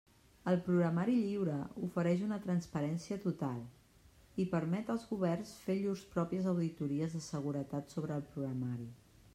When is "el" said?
0.51-0.55, 8.21-8.29